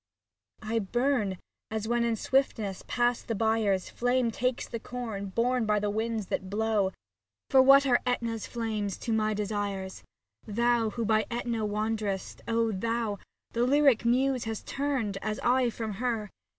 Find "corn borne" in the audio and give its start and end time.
4.79-5.67